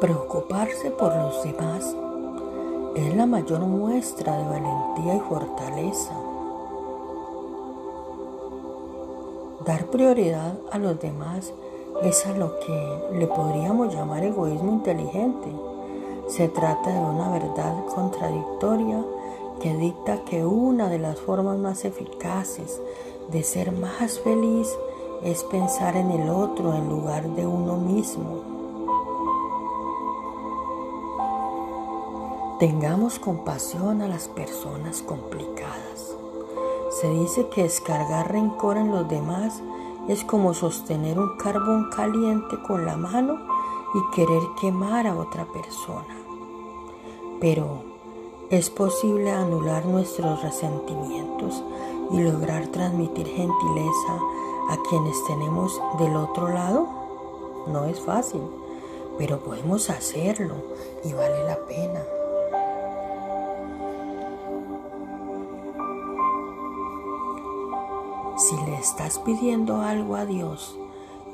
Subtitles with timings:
[0.00, 1.92] Preocuparse por los demás
[2.94, 6.12] es la mayor muestra de valentía y fortaleza.
[9.66, 11.52] Dar prioridad a los demás
[12.04, 15.48] es a lo que le podríamos llamar egoísmo inteligente.
[16.28, 19.04] Se trata de una verdad contradictoria
[19.60, 22.80] que dicta que una de las formas más eficaces
[23.32, 24.72] de ser más feliz
[25.24, 28.57] es pensar en el otro en lugar de uno mismo.
[32.58, 36.16] Tengamos compasión a las personas complicadas.
[37.00, 39.62] Se dice que descargar rencor en los demás
[40.08, 43.38] es como sostener un carbón caliente con la mano
[43.94, 46.16] y querer quemar a otra persona.
[47.40, 47.84] Pero
[48.50, 51.62] es posible anular nuestros resentimientos
[52.10, 54.18] y lograr transmitir gentileza
[54.70, 56.88] a quienes tenemos del otro lado.
[57.68, 58.42] No es fácil,
[59.16, 60.54] pero podemos hacerlo
[61.04, 62.17] y vale la pena.
[68.38, 70.78] Si le estás pidiendo algo a Dios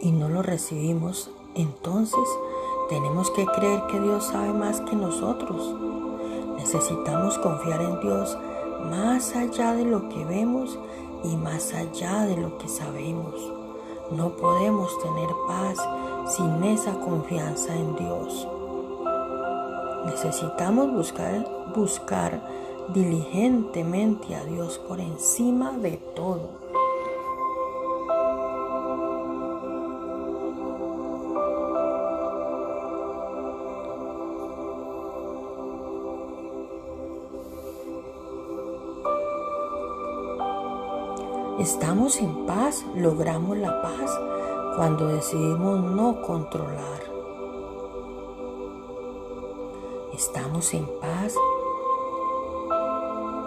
[0.00, 2.28] y no lo recibimos, entonces
[2.88, 5.74] tenemos que creer que Dios sabe más que nosotros.
[6.58, 8.38] Necesitamos confiar en Dios
[8.88, 10.78] más allá de lo que vemos
[11.24, 13.34] y más allá de lo que sabemos.
[14.12, 15.78] No podemos tener paz
[16.36, 18.46] sin esa confianza en Dios.
[20.06, 22.48] Necesitamos buscar, buscar
[22.94, 26.62] diligentemente a Dios por encima de todo.
[41.62, 44.10] Estamos en paz, logramos la paz
[44.74, 47.00] cuando decidimos no controlar.
[50.12, 51.36] Estamos en paz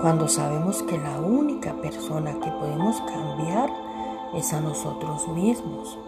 [0.00, 3.72] cuando sabemos que la única persona que podemos cambiar
[4.34, 5.98] es a nosotros mismos.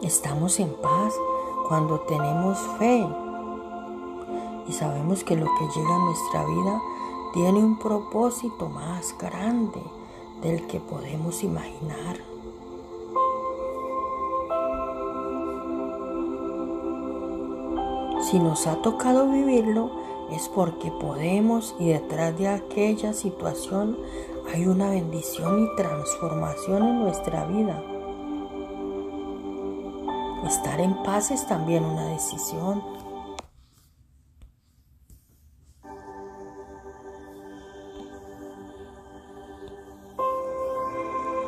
[0.00, 1.12] Estamos en paz
[1.68, 3.06] cuando tenemos fe
[4.66, 6.80] y sabemos que lo que llega a nuestra vida
[7.32, 9.82] tiene un propósito más grande
[10.42, 12.18] del que podemos imaginar.
[18.30, 19.90] Si nos ha tocado vivirlo,
[20.30, 23.98] es porque podemos y detrás de aquella situación
[24.52, 27.82] hay una bendición y transformación en nuestra vida.
[30.46, 32.82] Estar en paz es también una decisión.